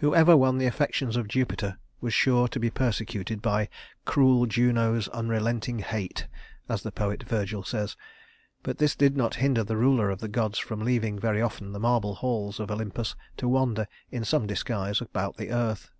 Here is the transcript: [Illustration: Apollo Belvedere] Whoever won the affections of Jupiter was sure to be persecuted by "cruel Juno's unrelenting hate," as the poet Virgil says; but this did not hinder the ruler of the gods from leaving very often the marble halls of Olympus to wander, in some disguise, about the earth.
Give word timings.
[Illustration: 0.00 0.06
Apollo 0.06 0.12
Belvedere] 0.12 0.26
Whoever 0.30 0.36
won 0.36 0.58
the 0.58 0.66
affections 0.66 1.16
of 1.16 1.26
Jupiter 1.26 1.78
was 2.00 2.14
sure 2.14 2.46
to 2.46 2.60
be 2.60 2.70
persecuted 2.70 3.42
by 3.42 3.68
"cruel 4.04 4.46
Juno's 4.46 5.08
unrelenting 5.08 5.80
hate," 5.80 6.28
as 6.68 6.84
the 6.84 6.92
poet 6.92 7.24
Virgil 7.24 7.64
says; 7.64 7.96
but 8.62 8.78
this 8.78 8.94
did 8.94 9.16
not 9.16 9.34
hinder 9.42 9.64
the 9.64 9.76
ruler 9.76 10.08
of 10.08 10.20
the 10.20 10.28
gods 10.28 10.60
from 10.60 10.82
leaving 10.82 11.18
very 11.18 11.42
often 11.42 11.72
the 11.72 11.80
marble 11.80 12.14
halls 12.14 12.60
of 12.60 12.70
Olympus 12.70 13.16
to 13.38 13.48
wander, 13.48 13.88
in 14.12 14.24
some 14.24 14.46
disguise, 14.46 15.00
about 15.00 15.36
the 15.36 15.50
earth. 15.50 15.90